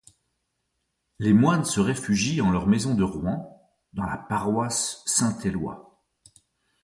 [1.19, 3.61] Les moines se réfugient en leur maison de Rouen,
[3.93, 6.01] dans la paroisse Saint-Éloi.